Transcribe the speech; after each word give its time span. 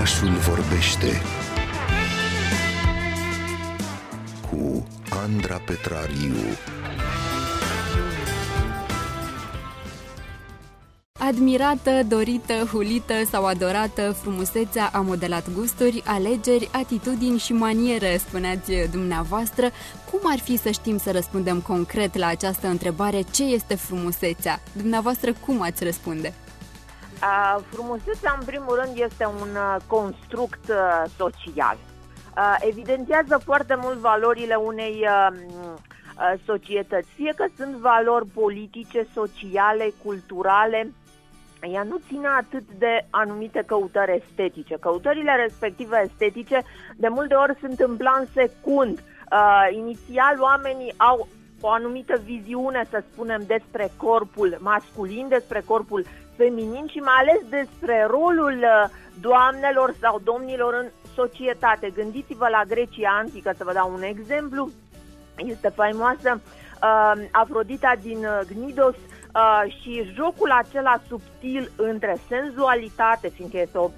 Orașul 0.00 0.28
vorbește 0.28 1.22
cu 4.50 4.86
Andra 5.10 5.60
Petrariu. 5.66 6.34
Admirată, 11.18 11.90
dorită, 12.08 12.52
hulită 12.52 13.14
sau 13.30 13.44
adorată, 13.44 14.16
frumusețea 14.20 14.90
a 14.92 15.00
modelat 15.00 15.52
gusturi, 15.54 16.02
alegeri, 16.06 16.68
atitudini 16.72 17.38
și 17.38 17.52
maniere, 17.52 18.16
spuneați 18.16 18.72
dumneavoastră. 18.90 19.70
Cum 20.10 20.20
ar 20.22 20.38
fi 20.38 20.56
să 20.56 20.70
știm 20.70 20.98
să 20.98 21.10
răspundem 21.10 21.60
concret 21.60 22.16
la 22.16 22.26
această 22.26 22.66
întrebare, 22.66 23.22
ce 23.30 23.44
este 23.44 23.74
frumusețea? 23.74 24.60
Dumneavoastră 24.72 25.32
cum 25.32 25.62
ați 25.62 25.84
răspunde? 25.84 26.34
Uh, 27.22 27.62
frumusețea, 27.70 28.36
în 28.38 28.44
primul 28.44 28.80
rând, 28.84 28.98
este 28.98 29.24
un 29.26 29.48
uh, 29.54 29.76
construct 29.86 30.68
uh, 30.68 31.04
social. 31.16 31.76
Uh, 32.36 32.56
evidențiază 32.60 33.40
foarte 33.44 33.74
mult 33.82 33.98
valorile 33.98 34.54
unei 34.54 35.06
uh, 35.06 35.36
uh, 35.36 36.40
societăți, 36.44 37.08
fie 37.14 37.32
că 37.36 37.44
sunt 37.56 37.74
valori 37.74 38.26
politice, 38.26 39.06
sociale, 39.14 39.92
culturale, 40.04 40.92
ea 41.60 41.82
nu 41.82 42.00
ține 42.08 42.28
atât 42.38 42.64
de 42.78 43.06
anumite 43.10 43.62
căutări 43.66 44.22
estetice. 44.24 44.76
Căutările 44.80 45.34
respective 45.34 46.02
estetice 46.04 46.62
de 46.96 47.08
multe 47.08 47.34
ori 47.34 47.56
sunt 47.60 47.80
în 47.80 47.96
plan 47.96 48.28
secund. 48.34 48.98
Uh, 48.98 49.68
inițial 49.70 50.40
oamenii 50.40 50.94
au 50.96 51.28
o 51.60 51.68
anumită 51.70 52.20
viziune, 52.24 52.86
să 52.90 53.02
spunem, 53.12 53.42
despre 53.46 53.90
corpul 53.96 54.56
masculin, 54.60 55.28
despre 55.28 55.62
corpul 55.66 56.06
feminin 56.36 56.86
și 56.86 56.98
mai 56.98 57.14
ales 57.18 57.40
despre 57.48 58.06
rolul 58.10 58.58
uh, 58.58 58.90
doamnelor 59.20 59.94
sau 60.00 60.20
domnilor 60.24 60.74
în 60.74 60.86
societate. 61.14 61.90
Gândiți-vă 61.94 62.48
la 62.48 62.62
Grecia 62.68 63.16
antică, 63.18 63.52
să 63.56 63.64
vă 63.64 63.72
dau 63.72 63.92
un 63.92 64.02
exemplu. 64.02 64.70
Este 65.36 65.68
faimoasă 65.68 66.40
uh, 66.40 67.12
Afrodita 67.30 67.92
din 68.00 68.18
uh, 68.18 68.40
Gnidos 68.52 68.94
uh, 68.94 69.62
și 69.80 70.12
jocul 70.14 70.50
acela 70.50 71.00
subtil 71.08 71.72
între 71.76 72.16
senzualitate, 72.28 73.28
fiindcă 73.28 73.58
este 73.58 73.78
o 73.78 73.90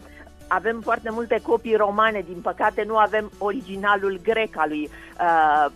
avem 0.54 0.80
foarte 0.80 1.10
multe 1.10 1.40
copii 1.42 1.76
romane, 1.76 2.20
din 2.20 2.40
păcate 2.40 2.82
nu 2.86 2.96
avem 2.96 3.30
originalul 3.38 4.20
grec 4.22 4.56
al 4.56 4.68
lui, 4.68 4.88
uh, 5.20 5.66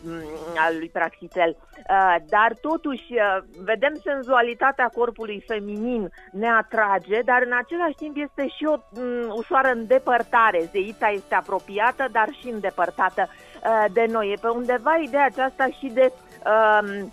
al 0.57 0.75
lui 0.79 0.89
Praxitel. 0.89 1.57
Uh, 1.59 2.17
dar 2.29 2.55
totuși 2.61 3.07
uh, 3.11 3.43
vedem 3.65 3.95
senzualitatea 4.05 4.91
corpului 4.95 5.45
feminin 5.47 6.11
ne 6.33 6.49
atrage, 6.49 7.21
dar 7.25 7.43
în 7.47 7.53
același 7.63 7.95
timp 7.95 8.17
este 8.17 8.49
și 8.49 8.65
o 8.65 8.77
um, 8.77 9.37
ușoară 9.37 9.69
îndepărtare. 9.69 10.69
Zeița 10.73 11.09
este 11.09 11.35
apropiată, 11.35 12.09
dar 12.13 12.29
și 12.41 12.49
îndepărtată 12.49 13.29
uh, 13.29 13.85
de 13.93 14.07
noi. 14.11 14.33
E 14.33 14.39
pe 14.41 14.49
undeva 14.49 14.95
ideea 14.95 15.25
aceasta 15.25 15.67
și 15.79 15.87
de 15.87 16.13
uh, 16.13 17.07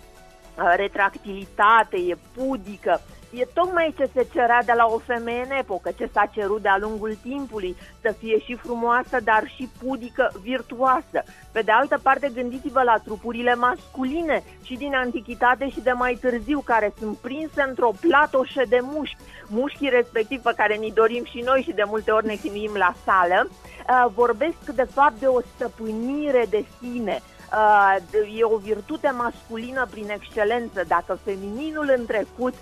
retractilitate, 0.76 1.96
e 1.96 2.16
pudică. 2.36 3.00
E 3.36 3.46
tocmai 3.54 3.94
ce 3.96 4.10
se 4.14 4.26
cerea 4.32 4.62
de 4.64 4.72
la 4.76 4.86
o 4.86 4.98
femeie 4.98 5.44
în 5.44 5.56
epocă, 5.56 5.90
ce 5.96 6.10
s-a 6.12 6.30
cerut 6.32 6.62
de-a 6.62 6.76
lungul 6.80 7.16
timpului, 7.22 7.76
să 8.00 8.14
fie 8.18 8.38
și 8.38 8.54
frumoasă, 8.54 9.20
dar 9.24 9.42
și 9.54 9.68
pudică, 9.82 10.32
virtuoasă. 10.42 11.22
Pe 11.52 11.60
de 11.60 11.72
altă 11.72 11.98
parte, 12.02 12.30
gândiți-vă 12.34 12.82
la 12.82 12.96
trupurile 13.04 13.54
masculine 13.54 14.42
și 14.62 14.74
din 14.74 14.94
antichitate 14.94 15.68
și 15.68 15.80
de 15.80 15.90
mai 15.90 16.18
târziu, 16.20 16.60
care 16.60 16.92
sunt 16.98 17.16
prinse 17.16 17.64
într-o 17.68 17.92
platoșă 18.00 18.62
de 18.68 18.78
mușchi. 18.82 19.16
Mușchii 19.46 19.88
respectiv 19.88 20.42
pe 20.42 20.52
care 20.56 20.74
ni 20.74 20.92
dorim 20.92 21.24
și 21.24 21.42
noi 21.44 21.62
și 21.62 21.72
de 21.72 21.82
multe 21.86 22.10
ori 22.10 22.26
ne 22.26 22.34
chinuim 22.34 22.74
la 22.74 22.94
sală, 23.04 23.48
uh, 23.48 24.12
vorbesc 24.14 24.64
de 24.74 24.84
fapt 24.84 25.18
de 25.18 25.26
o 25.26 25.40
stăpânire 25.54 26.46
de 26.50 26.64
sine, 26.80 27.22
Uh, 27.54 28.38
e 28.38 28.44
o 28.44 28.56
virtute 28.56 29.14
masculină 29.16 29.86
prin 29.90 30.10
excelență. 30.10 30.84
Dacă 30.86 31.18
femininul 31.24 31.94
în 31.96 32.06
trecut 32.06 32.54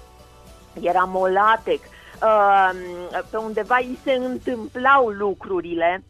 era 0.80 1.04
molatec, 1.04 1.80
uh, 2.22 2.70
pe 3.30 3.36
undeva 3.36 3.76
îi 3.80 3.98
se 4.04 4.12
întâmplau 4.12 5.08
lucrurile, 5.08 6.02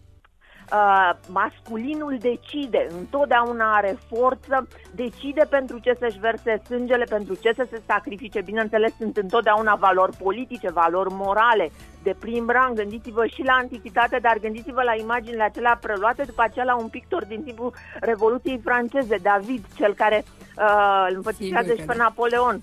Uh, 0.72 1.10
masculinul 1.28 2.16
decide, 2.20 2.86
întotdeauna 2.98 3.76
are 3.76 3.98
forță, 4.08 4.68
decide 4.94 5.46
pentru 5.48 5.78
ce 5.78 5.96
să-și 5.98 6.18
verse 6.18 6.62
sângele, 6.64 7.04
pentru 7.04 7.34
ce 7.34 7.52
să 7.56 7.66
se 7.70 7.82
sacrifice. 7.86 8.40
Bineînțeles, 8.40 8.92
sunt 8.98 9.16
întotdeauna 9.16 9.74
valori 9.74 10.16
politice, 10.16 10.70
valori 10.70 11.12
morale, 11.12 11.70
de 12.02 12.14
prim 12.18 12.48
rang. 12.48 12.76
Gândiți-vă 12.76 13.26
și 13.26 13.42
la 13.42 13.52
antichitate, 13.52 14.18
dar 14.18 14.38
gândiți-vă 14.38 14.82
la 14.82 14.94
imaginile 14.94 15.42
acelea 15.42 15.78
preluate 15.80 16.22
după 16.22 16.42
aceea 16.42 16.64
la 16.64 16.76
un 16.76 16.88
pictor 16.88 17.24
din 17.24 17.42
timpul 17.42 17.74
Revoluției 18.00 18.60
franceze, 18.64 19.16
David, 19.22 19.64
cel 19.76 19.94
care 19.94 20.24
uh, 20.56 21.06
îl 21.08 21.16
înfățișează 21.16 21.74
și 21.74 21.84
pe 21.84 21.94
Napoleon. 21.96 22.60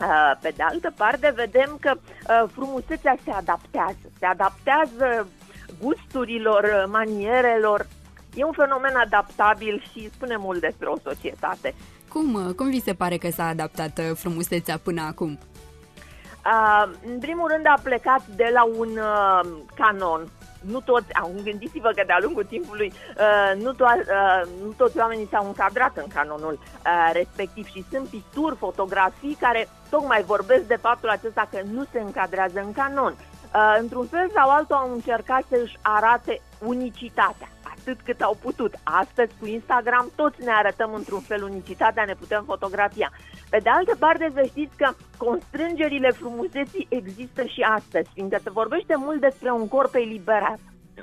Uh, 0.00 0.32
pe 0.40 0.52
de 0.56 0.62
altă 0.62 0.92
parte, 0.96 1.32
vedem 1.36 1.76
că 1.80 1.92
uh, 1.94 2.50
frumusețea 2.52 3.16
se 3.24 3.30
adaptează. 3.30 4.10
Se 4.18 4.26
adaptează 4.26 5.28
gusturilor, 5.82 6.86
manierelor. 6.88 7.86
E 8.34 8.44
un 8.44 8.52
fenomen 8.52 8.96
adaptabil 8.96 9.84
și 9.92 10.10
spune 10.12 10.36
mult 10.36 10.60
despre 10.60 10.86
o 10.86 10.98
societate. 11.02 11.74
Cum, 12.08 12.52
cum 12.56 12.70
vi 12.70 12.80
se 12.80 12.94
pare 12.94 13.16
că 13.16 13.30
s-a 13.30 13.46
adaptat 13.46 13.98
uh, 13.98 14.16
frumusețea 14.16 14.78
până 14.78 15.02
acum? 15.02 15.38
Uh, 16.46 16.92
în 17.06 17.18
primul 17.18 17.48
rând 17.48 17.66
a 17.66 17.80
plecat 17.82 18.26
de 18.26 18.50
la 18.52 18.64
un 18.64 18.88
uh, 18.88 19.40
canon. 19.74 20.28
Nu 20.60 20.80
toți, 20.80 21.14
au, 21.14 21.32
gândiți-vă 21.44 21.90
că 21.94 22.02
de-a 22.06 22.18
lungul 22.20 22.44
timpului 22.44 22.92
uh, 22.92 23.62
nu, 23.62 23.72
to- 23.74 24.00
uh, 24.00 24.48
nu 24.64 24.70
toți 24.76 24.98
oamenii 24.98 25.28
s-au 25.30 25.46
încadrat 25.46 25.96
în 25.96 26.06
canonul 26.14 26.58
uh, 26.62 27.10
respectiv 27.12 27.66
și 27.66 27.84
sunt 27.90 28.08
picturi, 28.08 28.56
fotografii 28.56 29.36
care 29.40 29.68
tocmai 29.90 30.22
vorbesc 30.22 30.62
de 30.62 30.76
faptul 30.76 31.08
acesta 31.08 31.48
că 31.50 31.58
nu 31.72 31.84
se 31.92 32.00
încadrează 32.00 32.60
în 32.60 32.72
canon. 32.72 33.14
Uh, 33.54 33.76
într-un 33.80 34.06
fel 34.06 34.30
sau 34.34 34.50
altul 34.50 34.76
au 34.76 34.92
încercat 34.92 35.42
să 35.48 35.58
își 35.62 35.78
arate 35.82 36.40
unicitatea, 36.58 37.48
atât 37.86 38.04
cât 38.04 38.20
au 38.20 38.36
putut. 38.42 38.74
Astăzi 38.82 39.32
cu 39.40 39.46
Instagram 39.46 40.10
toți 40.14 40.44
ne 40.44 40.50
arătăm 40.50 40.94
într-un 40.94 41.20
fel 41.20 41.42
unicitatea, 41.42 42.04
ne 42.04 42.14
putem 42.14 42.42
fotografia. 42.46 43.12
Pe 43.50 43.58
de 43.62 43.68
altă 43.68 43.96
parte, 43.98 44.30
să 44.34 44.42
știți 44.46 44.76
că 44.76 44.88
constrângerile 45.16 46.10
frumuseții 46.10 46.86
există 46.88 47.44
și 47.44 47.60
astăzi, 47.60 48.10
fiindcă 48.14 48.38
se 48.42 48.50
vorbește 48.50 48.94
mult 48.96 49.20
despre 49.20 49.50
un 49.50 49.68
corp 49.68 49.94
eliberat 49.94 50.58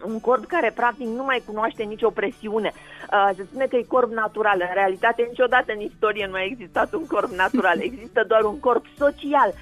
un 0.05 0.19
corp 0.19 0.45
care 0.45 0.71
practic 0.75 1.07
nu 1.07 1.23
mai 1.23 1.43
cunoaște 1.45 1.83
nicio 1.83 2.09
presiune. 2.09 2.71
Uh, 2.73 3.29
se 3.35 3.43
spune 3.43 3.65
că 3.65 3.75
e 3.75 3.83
corp 3.87 4.11
natural. 4.11 4.57
În 4.59 4.73
realitate, 4.73 5.25
niciodată 5.29 5.71
în 5.73 5.79
istorie 5.79 6.27
nu 6.27 6.33
a 6.33 6.43
existat 6.43 6.93
un 6.93 7.05
corp 7.07 7.29
natural. 7.29 7.81
Există 7.89 8.23
doar 8.27 8.43
un 8.43 8.59
corp 8.59 8.85
social 8.97 9.53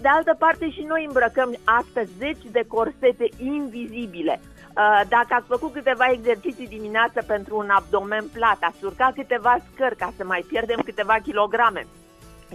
de 0.00 0.08
altă 0.08 0.34
parte 0.38 0.70
și 0.70 0.82
noi 0.82 1.04
îmbrăcăm 1.06 1.56
astăzi 1.64 2.10
zeci 2.18 2.44
de 2.50 2.64
corsete 2.68 3.28
invizibile. 3.38 4.40
Uh, 4.42 5.00
dacă 5.08 5.34
ați 5.34 5.46
făcut 5.46 5.72
câteva 5.72 6.04
exerciții 6.10 6.66
dimineață 6.66 7.22
pentru 7.26 7.56
un 7.56 7.70
abdomen 7.70 8.24
plat, 8.32 8.58
ați 8.60 8.84
urcat 8.84 9.14
câteva 9.14 9.56
scări 9.72 9.96
ca 9.96 10.12
să 10.16 10.24
mai 10.24 10.44
pierdem 10.48 10.80
câteva 10.84 11.14
kilograme, 11.22 11.86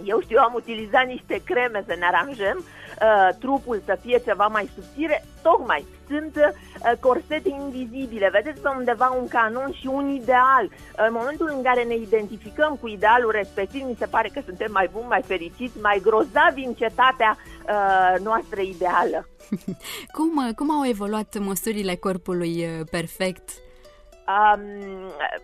eu 0.04 0.20
știu, 0.20 0.38
am 0.38 0.52
utilizat 0.54 1.06
niște 1.06 1.40
creme 1.44 1.84
să 1.86 1.94
ne 1.98 2.04
aranjăm 2.04 2.58
uh, 2.58 3.28
trupul 3.38 3.82
să 3.84 3.98
fie 4.00 4.22
ceva 4.24 4.46
mai 4.46 4.70
subțire, 4.74 5.24
tocmai 5.42 5.86
sunt 6.08 6.36
uh, 6.36 6.92
corsete 7.00 7.48
invizibile. 7.48 8.28
Vedeți 8.32 8.60
pe 8.60 8.68
undeva 8.76 9.16
un 9.20 9.28
canon 9.28 9.72
și 9.72 9.86
un 9.86 10.08
ideal. 10.08 10.70
În 10.96 11.12
momentul 11.12 11.52
în 11.56 11.62
care 11.62 11.82
ne 11.82 11.94
identificăm 11.94 12.76
cu 12.80 12.88
idealul 12.88 13.30
respectiv, 13.30 13.82
mi 13.86 13.96
se 13.98 14.06
pare 14.06 14.30
că 14.34 14.40
suntem 14.44 14.72
mai 14.72 14.88
buni, 14.92 15.06
mai 15.08 15.22
fericiți, 15.22 15.80
mai 15.80 16.00
grozavi 16.02 16.64
în 16.64 16.74
cetatea 16.74 17.36
uh, 17.36 18.20
noastră 18.22 18.60
ideală. 18.60 19.28
cum, 20.16 20.46
uh, 20.46 20.54
cum 20.54 20.70
au 20.70 20.86
evoluat 20.86 21.38
măsurile 21.38 21.94
corpului 21.94 22.64
uh, 22.64 22.86
perfect? 22.90 23.50
Um, 24.30 24.62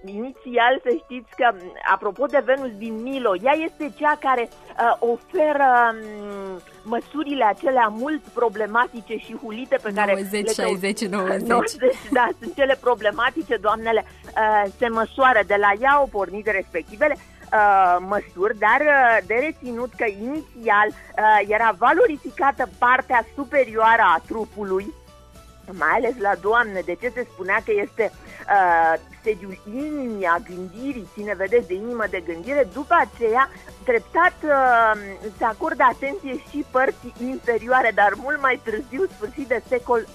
inițial 0.04 0.80
să 0.82 0.90
știți 1.04 1.30
că, 1.36 1.54
apropo 1.92 2.26
de 2.26 2.42
Venus 2.44 2.70
din 2.76 3.02
Milo, 3.02 3.36
ea 3.42 3.52
este 3.52 3.92
cea 3.98 4.16
care 4.20 4.48
uh, 4.48 4.96
oferă 4.98 5.68
um, 5.92 6.60
măsurile 6.82 7.44
acelea 7.44 7.86
mult 7.86 8.22
problematice 8.22 9.16
și 9.16 9.36
hulite 9.42 9.76
pe 9.82 9.90
90, 9.90 9.94
care... 9.94 10.12
90, 10.12 10.54
60, 10.54 11.08
90. 11.08 11.48
90. 11.48 11.94
Da, 12.10 12.28
sunt 12.40 12.54
cele 12.54 12.76
problematice, 12.80 13.56
doamnele, 13.56 14.04
uh, 14.04 14.70
se 14.78 14.88
măsoară 14.88 15.40
de 15.46 15.56
la 15.58 15.72
ea, 15.80 15.90
au 15.90 16.08
pornit 16.10 16.46
respectivele, 16.46 17.16
Uh, 17.52 17.96
măsuri, 18.00 18.58
dar 18.58 18.80
uh, 18.80 19.26
de 19.26 19.34
reținut 19.34 19.92
că 19.96 20.04
inițial 20.04 20.88
uh, 20.88 21.48
era 21.48 21.74
valorificată 21.78 22.68
partea 22.78 23.26
superioară 23.34 24.02
a 24.02 24.22
trupului, 24.26 24.92
mai 25.72 25.92
ales 25.94 26.14
la 26.18 26.32
doamne, 26.40 26.80
de 26.84 26.94
ce 27.00 27.08
se 27.14 27.26
spunea 27.32 27.58
că 27.64 27.72
este 27.74 28.12
uh, 28.48 29.00
sediul 29.22 29.58
inimii, 29.74 30.26
a 30.26 30.38
gândirii, 30.48 31.08
ține, 31.12 31.34
vedeți, 31.34 31.66
de 31.66 31.74
inimă 31.74 32.04
de 32.10 32.22
gândire, 32.26 32.68
după 32.72 32.94
aceea, 33.04 33.50
treptat 33.84 34.36
uh, 34.44 34.92
se 35.38 35.44
acordă 35.44 35.82
atenție 35.82 36.34
și 36.50 36.64
părții 36.70 37.14
inferioare, 37.20 37.90
dar 37.94 38.12
mult 38.16 38.40
mai 38.40 38.60
târziu, 38.64 39.04
sfârșit 39.14 39.48
de 39.48 39.62
secol 39.68 40.06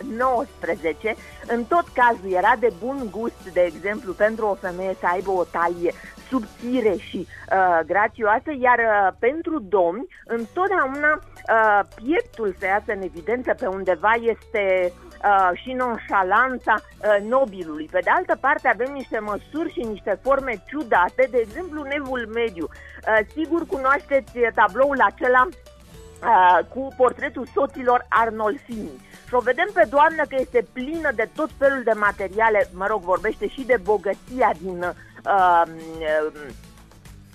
XIX, 0.60 1.18
în 1.48 1.64
tot 1.64 1.86
cazul 1.94 2.32
era 2.32 2.56
de 2.60 2.74
bun 2.80 3.08
gust, 3.12 3.44
de 3.54 3.62
exemplu, 3.62 4.14
pentru 4.14 4.46
o 4.46 4.54
femeie 4.54 4.96
să 5.00 5.06
aibă 5.12 5.32
o 5.32 5.44
talie 5.44 5.94
subțire 6.30 6.96
și 6.98 7.28
uh, 7.28 7.80
grațioasă, 7.86 8.52
iar 8.60 8.80
uh, 8.80 9.14
pentru 9.20 9.60
domni, 9.60 10.08
întotdeauna 10.26 11.12
uh, 11.14 11.80
pieptul 11.96 12.56
se 12.60 12.66
iasă 12.66 12.92
în 12.92 13.02
evidență 13.02 13.54
pe 13.60 13.66
undeva 13.66 14.14
este 14.14 14.64
uh, 14.86 15.11
și 15.54 15.72
nonșalanța 15.72 16.76
uh, 16.78 17.30
nobilului. 17.30 17.90
Pe 17.92 18.00
de 18.04 18.10
altă 18.10 18.38
parte 18.40 18.68
avem 18.68 18.92
niște 18.94 19.20
măsuri 19.20 19.72
și 19.72 19.80
niște 19.80 20.20
forme 20.22 20.64
ciudate, 20.68 21.28
de 21.32 21.38
exemplu 21.38 21.84
nevul 21.84 22.30
mediu. 22.34 22.68
Uh, 22.70 23.20
sigur 23.34 23.66
cunoașteți 23.66 24.32
tabloul 24.56 25.02
acela 25.02 25.48
uh, 25.48 26.66
cu 26.74 26.94
portretul 26.98 27.48
soților 27.54 28.06
Arnolfini. 28.10 29.10
Și 29.28 29.34
o 29.34 29.40
vedem 29.40 29.70
pe 29.74 29.88
doamnă 29.90 30.24
că 30.30 30.36
este 30.40 30.66
plină 30.74 31.10
de 31.16 31.30
tot 31.36 31.50
felul 31.58 31.82
de 31.84 31.92
materiale, 31.96 32.70
mă 32.74 32.88
rog, 32.88 33.02
vorbește 33.02 33.48
și 33.48 33.62
de 33.62 33.78
bogăția 33.84 34.52
din 34.62 34.84
uh, 35.26 35.64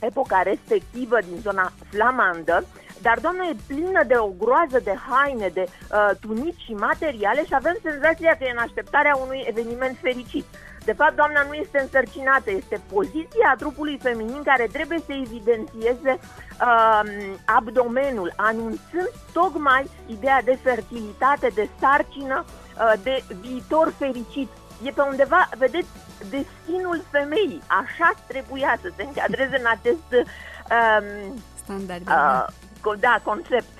epoca 0.00 0.42
respectivă, 0.42 1.18
din 1.28 1.40
zona 1.40 1.72
flamandă, 1.90 2.64
dar 3.06 3.18
doamna 3.20 3.44
e 3.44 3.56
plină 3.66 4.02
de 4.06 4.16
o 4.26 4.28
groază 4.42 4.78
de 4.88 4.94
haine, 5.08 5.48
de 5.58 5.64
uh, 5.68 6.10
tunici 6.20 6.64
și 6.66 6.72
materiale 6.72 7.44
și 7.44 7.54
avem 7.54 7.76
senzația 7.82 8.32
că 8.36 8.44
e 8.44 8.56
în 8.56 8.66
așteptarea 8.66 9.18
unui 9.24 9.44
eveniment 9.52 9.96
fericit. 10.00 10.44
De 10.84 10.92
fapt, 10.92 11.16
doamna 11.16 11.42
nu 11.42 11.54
este 11.54 11.78
însărcinată, 11.80 12.50
este 12.50 12.80
poziția 12.92 13.54
trupului 13.58 13.98
feminin 14.02 14.42
care 14.42 14.66
trebuie 14.72 14.98
să 15.06 15.12
evidențieze 15.12 16.12
uh, 16.18 17.00
abdomenul, 17.44 18.32
anunțând 18.36 19.10
tocmai 19.32 19.90
ideea 20.06 20.42
de 20.42 20.58
fertilitate, 20.62 21.48
de 21.54 21.68
sarcină, 21.80 22.44
uh, 22.44 22.92
de 23.02 23.24
viitor 23.40 23.92
fericit. 23.98 24.48
E 24.82 24.90
pe 24.90 25.00
undeva, 25.00 25.48
vedeți, 25.58 25.88
destinul 26.18 27.02
femeii. 27.10 27.62
Așa 27.66 28.12
trebuia 28.26 28.78
să 28.82 28.88
se 28.96 29.02
încadreze 29.02 29.56
în 29.58 29.68
acest 29.76 30.08
um, 30.12 31.34
standard. 31.62 32.06
Uh, 32.08 32.46
da, 32.94 33.20
concept. 33.24 33.76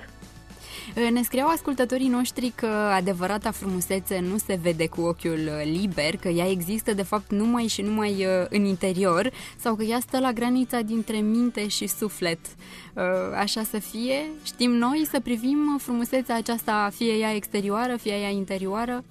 Ne 1.11 1.21
scriau 1.23 1.47
ascultătorii 1.47 2.07
noștri 2.07 2.51
că 2.55 2.65
adevărata 2.95 3.51
frumusețe 3.51 4.19
nu 4.19 4.37
se 4.37 4.59
vede 4.61 4.87
cu 4.87 5.01
ochiul 5.01 5.49
liber, 5.63 6.17
că 6.17 6.27
ea 6.27 6.49
există 6.49 6.93
de 6.93 7.03
fapt 7.03 7.31
numai 7.31 7.67
și 7.67 7.81
numai 7.81 8.11
uh, 8.11 8.45
în 8.49 8.65
interior 8.65 9.31
sau 9.57 9.75
că 9.75 9.83
ea 9.83 9.99
stă 9.99 10.19
la 10.19 10.31
granița 10.31 10.81
dintre 10.81 11.17
minte 11.17 11.67
și 11.67 11.87
suflet. 11.87 12.39
Uh, 12.93 13.03
așa 13.35 13.63
să 13.63 13.79
fie? 13.79 14.25
Știm 14.43 14.71
noi 14.71 15.07
să 15.11 15.19
privim 15.19 15.77
frumusețea 15.81 16.35
aceasta, 16.35 16.89
fie 16.95 17.13
ea 17.13 17.35
exterioară, 17.35 17.95
fie 17.95 18.13
ea 18.13 18.29
interioară? 18.29 19.03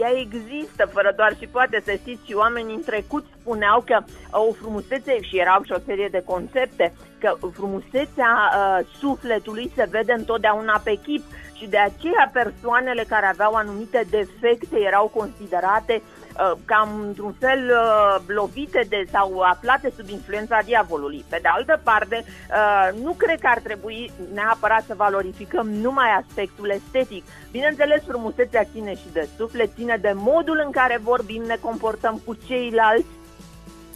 Uh, 0.00 0.06
ea 0.06 0.18
există, 0.18 0.86
fără 0.92 1.12
doar 1.16 1.36
și 1.38 1.46
poate 1.46 1.82
să 1.84 1.92
știți, 1.92 2.26
și 2.26 2.34
oamenii 2.34 2.74
în 2.74 2.82
trecut 2.82 3.26
spuneau 3.40 3.84
că 3.86 3.98
o 4.30 4.52
frumusețe, 4.52 5.20
și 5.20 5.38
erau 5.38 5.62
și 5.62 5.72
o 5.72 5.84
serie 5.86 6.08
de 6.10 6.22
concepte, 6.24 6.92
că 7.18 7.36
frumusețea 7.52 8.32
uh, 8.50 8.86
sufletului 8.98 9.72
se 9.74 9.86
vede 9.90 10.12
întotdeauna 10.12 10.80
pe 10.84 10.94
chip. 11.02 11.24
Și 11.52 11.66
de 11.68 11.78
aceea 11.78 12.30
persoanele 12.32 13.04
care 13.08 13.26
aveau 13.26 13.52
anumite 13.54 14.06
defecte 14.10 14.78
erau 14.80 15.12
considerate 15.14 16.02
uh, 16.02 16.19
cam 16.64 17.00
într-un 17.06 17.34
fel 17.38 17.70
uh, 17.70 18.20
lovite 18.26 18.86
de 18.88 19.04
sau 19.10 19.40
aflate 19.40 19.92
sub 19.96 20.08
influența 20.08 20.58
diavolului. 20.64 21.24
Pe 21.28 21.38
de 21.42 21.48
altă 21.48 21.80
parte, 21.82 22.24
uh, 22.24 23.02
nu 23.02 23.12
cred 23.12 23.40
că 23.40 23.46
ar 23.46 23.58
trebui 23.58 24.10
neapărat 24.34 24.84
să 24.86 24.94
valorificăm 24.96 25.70
numai 25.70 26.08
aspectul 26.10 26.70
estetic. 26.70 27.24
Bineînțeles, 27.50 28.02
frumusețea 28.06 28.64
ține 28.72 28.94
și 28.94 29.12
de 29.12 29.28
suflet, 29.36 29.70
ține 29.74 29.96
de 30.00 30.12
modul 30.14 30.62
în 30.64 30.70
care 30.70 31.00
vorbim, 31.02 31.42
ne 31.42 31.56
comportăm 31.60 32.22
cu 32.24 32.34
ceilalți, 32.46 33.06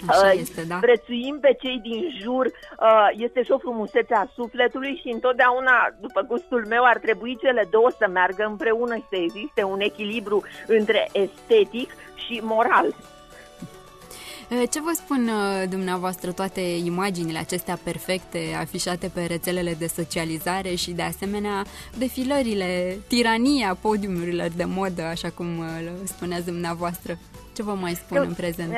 Așa 0.06 0.32
este, 0.32 0.62
da. 0.62 0.76
prețuim 0.76 1.38
pe 1.40 1.56
cei 1.60 1.80
din 1.82 2.10
jur, 2.20 2.46
uh, 2.46 3.08
este 3.12 3.42
și 3.42 3.50
o 3.50 3.58
frumusețe 3.58 4.14
a 4.14 4.26
sufletului 4.34 5.00
și 5.02 5.08
întotdeauna, 5.12 5.94
după 6.00 6.20
gustul 6.20 6.66
meu, 6.68 6.84
ar 6.84 6.98
trebui 6.98 7.38
cele 7.40 7.66
două 7.70 7.90
să 7.98 8.06
meargă 8.12 8.44
împreună 8.44 8.94
și 8.94 9.04
să 9.08 9.16
existe 9.16 9.62
un 9.62 9.80
echilibru 9.80 10.42
între 10.66 11.08
estetic 11.12 11.90
și 12.14 12.40
moral. 12.42 12.86
Uh, 14.50 14.62
ce 14.70 14.80
vă 14.80 14.92
spun 14.94 15.28
uh, 15.28 15.68
dumneavoastră 15.68 16.32
toate 16.32 16.60
imaginile 16.60 17.38
acestea 17.38 17.78
perfecte 17.82 18.38
afișate 18.60 19.10
pe 19.14 19.24
rețelele 19.24 19.74
de 19.78 19.86
socializare 19.86 20.74
și 20.74 20.90
de 20.90 21.02
asemenea 21.02 21.64
defilările, 21.98 22.98
tirania 23.06 23.78
podiumurilor 23.80 24.48
de 24.56 24.64
modă, 24.64 25.02
așa 25.02 25.30
cum 25.30 25.46
spuneați 26.04 26.44
dumneavoastră? 26.44 27.18
Ce 27.54 27.62
vă 27.62 27.74
mai 27.74 27.94
spun 27.94 28.16
Eu, 28.16 28.22
în 28.22 28.34
prezent? 28.34 28.72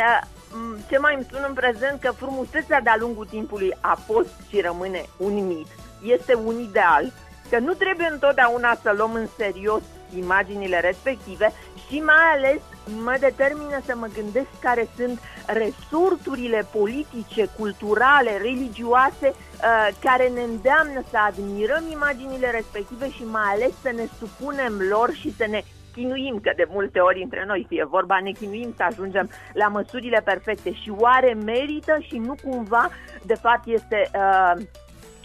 ce 0.88 0.99
mai 0.99 1.14
îmi 1.14 1.25
spun 1.25 1.44
în 1.49 1.55
prezent 1.55 2.00
că 2.00 2.11
frumusețea 2.11 2.81
de-a 2.81 2.96
lungul 2.99 3.26
timpului 3.26 3.76
a 3.81 3.99
fost 4.06 4.28
și 4.49 4.61
rămâne 4.61 5.05
un 5.17 5.46
mit, 5.46 5.67
este 6.02 6.34
un 6.34 6.58
ideal, 6.58 7.12
că 7.50 7.58
nu 7.58 7.73
trebuie 7.73 8.08
întotdeauna 8.12 8.78
să 8.82 8.94
luăm 8.96 9.14
în 9.14 9.26
serios 9.37 9.82
imaginile 10.17 10.81
respective 10.81 11.52
și 11.88 11.99
mai 12.00 12.26
ales 12.34 12.61
mă 13.05 13.17
determină 13.20 13.81
să 13.87 13.94
mă 13.96 14.08
gândesc 14.14 14.46
care 14.61 14.88
sunt 14.96 15.20
resurturile 15.46 16.67
politice, 16.73 17.49
culturale, 17.58 18.37
religioase 18.37 19.28
uh, 19.28 19.88
care 20.00 20.28
ne 20.28 20.43
îndeamnă 20.43 21.02
să 21.11 21.17
admirăm 21.26 21.84
imaginile 21.93 22.50
respective 22.50 23.11
și 23.11 23.25
mai 23.25 23.50
ales 23.52 23.70
să 23.82 23.90
ne 23.94 24.06
supunem 24.19 24.78
lor 24.88 25.12
și 25.12 25.34
să 25.37 25.46
ne 25.50 25.64
chinuim, 25.97 26.39
că 26.43 26.53
de 26.57 26.67
multe 26.69 26.99
ori 26.99 27.23
între 27.23 27.45
noi 27.47 27.67
fie 27.69 27.85
vorba, 27.85 28.19
ne 28.23 28.31
chinuim 28.31 28.73
să 28.77 28.83
ajungem 28.83 29.31
la 29.53 29.69
măsurile 29.69 30.21
perfecte 30.25 30.73
și 30.73 30.93
oare 30.99 31.35
merită 31.45 31.97
și 32.01 32.19
nu 32.19 32.35
cumva, 32.43 32.89
de 33.23 33.35
fapt, 33.35 33.67
este 33.67 34.11
uh, 34.15 34.63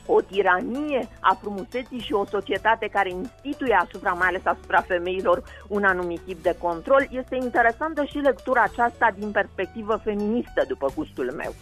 o 0.05 0.21
tiranie 0.21 1.07
a 1.19 1.37
frumuseții 1.41 1.99
și 1.99 2.13
o 2.13 2.25
societate 2.25 2.87
care 2.87 3.09
instituie 3.09 3.77
asupra, 3.81 4.11
mai 4.11 4.27
ales 4.27 4.45
asupra 4.45 4.81
femeilor, 4.81 5.43
un 5.67 5.83
anumit 5.83 6.19
tip 6.19 6.43
de 6.43 6.55
control. 6.59 7.07
Este 7.11 7.35
interesantă 7.35 8.03
și 8.03 8.17
lectura 8.17 8.63
aceasta 8.63 9.13
din 9.17 9.31
perspectivă 9.31 9.95
feministă, 10.03 10.63
după 10.67 10.87
gustul 10.95 11.31
meu. 11.37 11.53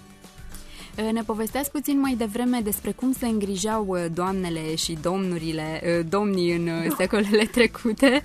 Eh, 0.99 1.11
ne 1.11 1.21
povesteați 1.21 1.71
puțin 1.71 1.99
mai 1.99 2.13
devreme 2.13 2.59
despre 2.63 2.91
cum 2.91 3.11
se 3.11 3.27
îngrijau 3.27 3.97
eh, 3.97 4.05
doamnele 4.13 4.75
și 4.75 4.97
domnurile, 5.01 5.79
eh, 5.83 6.05
domnii 6.09 6.55
în 6.55 6.89
secolele 6.97 7.43
trecute, 7.57 8.21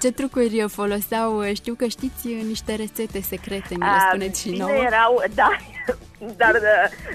ce 0.00 0.12
trucuri 0.12 0.64
foloseau. 0.68 1.42
Știu 1.52 1.74
că 1.74 1.86
știți 1.86 2.28
niște 2.28 2.74
rețete 2.74 3.20
secrete, 3.20 3.74
mi 3.74 3.84
le 3.84 4.06
spuneți 4.08 4.40
și 4.40 4.50
nouă. 4.50 4.70
erau, 4.70 5.22
da, 5.40 5.50
dar 6.36 6.60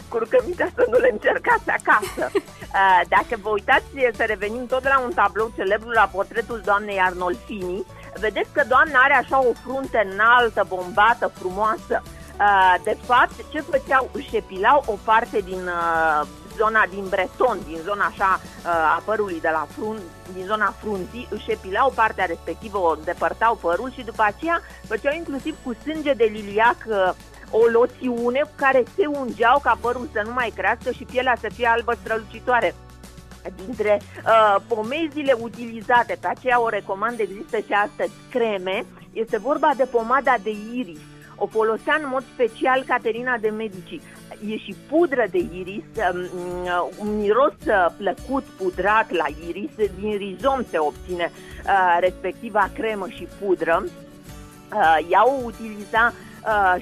curcămintea 0.08 0.69
să 0.75 0.88
nu 0.91 0.98
le 0.98 1.10
încercați 1.12 1.69
acasă. 1.69 2.31
Dacă 3.15 3.39
vă 3.41 3.50
uitați, 3.50 3.86
să 4.15 4.24
revenim 4.27 4.65
tot 4.65 4.81
de 4.81 4.89
la 4.91 5.00
un 5.00 5.13
tablou 5.13 5.51
celebru 5.55 5.89
la 5.89 6.10
portretul 6.12 6.62
doamnei 6.65 7.00
Arnolfini, 7.00 7.86
vedeți 8.19 8.50
că 8.53 8.63
doamna 8.67 9.00
are 9.00 9.13
așa 9.13 9.39
o 9.39 9.51
frunte 9.63 10.08
înaltă, 10.12 10.65
bombată, 10.67 11.31
frumoasă, 11.39 12.03
Uh, 12.03 12.18
de 12.84 12.98
fapt, 13.05 13.36
ce 13.51 13.62
făceau? 13.62 14.10
Își 14.13 14.36
epilau 14.36 14.84
o 14.86 14.93
parte 15.03 15.39
din 15.39 15.62
uh, 15.65 16.27
zona 16.58 16.86
din 16.89 17.05
Breton, 17.10 17.60
din 17.67 17.77
zona 17.84 18.05
așa 18.05 18.39
uh, 18.41 18.69
a 18.69 19.01
părului 19.05 19.39
de 19.41 19.50
la 19.51 19.67
frun, 19.77 19.98
din 20.34 20.46
zona 20.46 20.74
frunții, 20.81 21.27
își 21.29 21.51
epilau 21.51 21.91
partea 21.96 22.25
respectivă, 22.25 22.77
o 22.77 22.96
depărtau 23.03 23.55
părul 23.55 23.91
și 23.91 24.03
după 24.03 24.24
aceea 24.25 24.62
făceau 24.88 25.13
inclusiv 25.15 25.55
cu 25.63 25.74
sânge 25.84 26.13
de 26.13 26.24
liliac 26.24 26.77
o 27.51 27.65
loțiune 27.65 28.39
cu 28.39 28.51
care 28.55 28.84
se 28.96 29.05
ungeau 29.05 29.60
ca 29.63 29.77
părul 29.81 30.10
să 30.13 30.22
nu 30.25 30.34
mai 30.34 30.53
crească 30.55 30.91
și 30.91 31.03
pielea 31.03 31.38
să 31.39 31.50
fie 31.53 31.67
albă 31.67 31.93
strălucitoare 32.01 32.75
dintre 33.65 34.01
uh, 34.01 34.55
pomezile 34.67 35.36
utilizate, 35.39 36.17
pe 36.22 36.27
aceea 36.27 36.62
o 36.62 36.69
recomand, 36.69 37.19
există 37.19 37.58
și 37.58 37.74
astăzi 37.74 38.12
creme, 38.29 38.86
este 39.13 39.38
vorba 39.38 39.72
de 39.75 39.84
pomada 39.84 40.36
de 40.43 40.50
iris 40.74 41.00
o 41.39 41.48
folosea 41.48 42.00
în 42.01 42.08
mod 42.12 42.24
special 42.34 42.84
Caterina 42.88 43.38
de 43.38 43.50
Medici. 43.50 44.01
E 44.48 44.58
și 44.58 44.75
pudră 44.89 45.25
de 45.31 45.38
iris, 45.38 45.84
um, 46.13 46.19
uh, 46.63 46.88
un 46.98 47.17
miros 47.17 47.53
uh, 47.67 47.86
plăcut 47.98 48.43
pudrat 48.43 49.12
la 49.12 49.25
iris, 49.48 49.72
din 50.00 50.17
rizom 50.17 50.63
se 50.69 50.77
obține 50.77 51.31
uh, 51.31 51.98
respectiva 52.00 52.69
cremă 52.74 53.08
și 53.08 53.27
pudră. 53.39 53.84
Ea 55.10 55.25
o 55.25 55.41
utiliza 55.43 56.13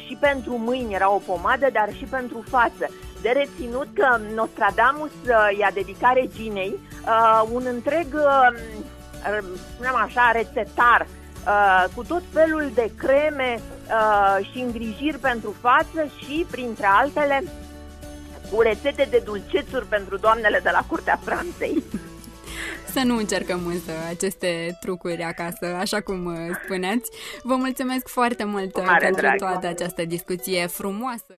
și 0.08 0.18
pentru 0.20 0.58
mâini, 0.58 0.94
era 0.94 1.12
o 1.12 1.22
pomadă, 1.26 1.68
dar 1.74 1.94
și 1.94 2.04
pentru 2.04 2.44
față. 2.50 2.90
De 3.22 3.30
reținut 3.30 3.88
că 3.94 4.20
Nostradamus 4.36 5.12
i-a 5.60 5.72
dedicat 5.74 6.14
reginei 6.14 6.80
un 7.52 7.64
întreg, 7.66 8.08
spunem 9.72 9.96
așa, 9.96 10.32
rețetar 10.32 11.08
uh, 11.48 11.86
cu 11.96 12.04
tot 12.04 12.24
felul 12.34 12.72
de 12.74 12.92
creme 12.98 13.60
uh, 13.60 14.50
și 14.52 14.60
îngrijiri 14.60 15.18
pentru 15.18 15.56
față 15.62 16.10
și, 16.20 16.46
printre 16.52 16.86
altele, 16.86 17.44
cu 18.52 18.62
rețete 18.62 19.08
de 19.10 19.22
dulcețuri 19.26 19.86
pentru 19.86 20.18
doamnele 20.18 20.60
de 20.64 20.70
la 20.72 20.86
Curtea 20.88 21.20
Franței. 21.24 21.84
Să 22.94 23.02
nu 23.06 23.18
încercăm 23.18 23.66
însă 23.66 23.92
aceste 24.10 24.78
trucuri 24.80 25.24
acasă, 25.24 25.66
așa 25.80 26.02
cum 26.02 26.26
uh, 26.26 26.34
spuneați. 26.64 27.12
Vă 27.44 27.56
mulțumesc 27.56 28.08
foarte 28.08 28.44
mult 28.44 28.72
pentru 28.72 29.16
drag. 29.16 29.38
toată 29.38 29.68
această 29.68 30.06
discuție 30.06 30.68
frumoasă. 30.68 31.36